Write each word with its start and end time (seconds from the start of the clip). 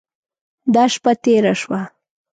دا 0.73 0.83
شپه 0.93 1.11
تېره 1.23 1.53
شوه. 1.61 1.81